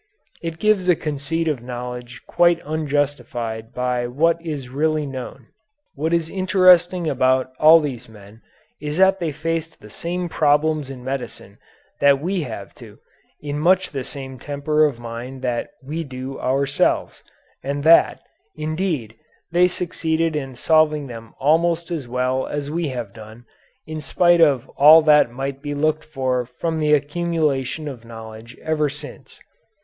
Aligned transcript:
It 0.41 0.57
gives 0.57 0.89
a 0.89 0.95
conceit 0.95 1.47
of 1.47 1.61
knowledge 1.61 2.23
quite 2.25 2.59
unjustified 2.65 3.71
by 3.71 4.07
what 4.07 4.43
is 4.43 4.67
really 4.67 5.05
known. 5.05 5.45
What 5.93 6.11
is 6.11 6.27
interesting 6.27 7.07
about 7.07 7.51
all 7.59 7.79
these 7.79 8.09
men 8.09 8.41
is 8.81 8.97
that 8.97 9.19
they 9.19 9.31
faced 9.31 9.79
the 9.79 9.91
same 9.91 10.27
problems 10.27 10.89
in 10.89 11.03
medicine 11.03 11.59
that 11.99 12.19
we 12.19 12.41
have 12.41 12.73
to, 12.81 12.97
in 13.41 13.59
much 13.59 13.91
the 13.91 14.03
same 14.03 14.39
temper 14.39 14.85
of 14.85 14.97
mind 14.97 15.43
that 15.43 15.69
we 15.83 16.03
do 16.03 16.39
ourselves, 16.39 17.21
and 17.63 17.83
that, 17.83 18.21
indeed, 18.55 19.13
they 19.51 19.67
succeeded 19.67 20.35
in 20.35 20.55
solving 20.55 21.05
them 21.05 21.35
almost 21.39 21.91
as 21.91 22.07
well 22.07 22.47
as 22.47 22.71
we 22.71 22.87
have 22.87 23.13
done, 23.13 23.45
in 23.85 24.01
spite 24.01 24.41
of 24.41 24.67
all 24.77 25.03
that 25.03 25.29
might 25.29 25.61
be 25.61 25.75
looked 25.75 26.05
for 26.05 26.47
from 26.47 26.79
the 26.79 26.91
accumulation 26.91 27.87
of 27.87 28.03
knowledge 28.03 28.57
ever 28.63 28.89
since. 28.89 29.39